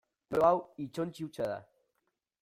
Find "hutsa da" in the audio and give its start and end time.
1.27-1.59